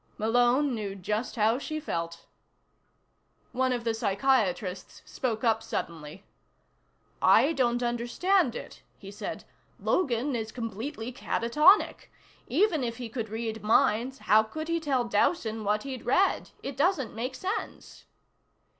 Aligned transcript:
Malone 0.17 0.73
knew 0.73 0.95
just 0.95 1.35
how 1.35 1.59
she 1.59 1.79
felt. 1.79 2.25
One 3.51 3.71
of 3.71 3.83
the 3.83 3.93
psychiatrists 3.93 5.03
spoke 5.05 5.43
up 5.43 5.61
suddenly. 5.61 6.25
"I 7.21 7.53
don't 7.53 7.83
understand 7.83 8.55
it," 8.55 8.81
he 8.97 9.11
said. 9.11 9.43
"Logan 9.79 10.35
is 10.35 10.51
completely 10.51 11.11
catatonic. 11.13 12.11
Even 12.47 12.83
if 12.83 12.97
he 12.97 13.09
could 13.09 13.29
read 13.29 13.61
minds, 13.61 14.17
how 14.17 14.41
could 14.41 14.69
he 14.69 14.79
tell 14.79 15.03
Dowson 15.05 15.63
what 15.63 15.83
he'd 15.83 16.03
read? 16.03 16.49
It 16.63 16.75
doesn't 16.75 17.13
make 17.13 17.35
sense." 17.35 18.05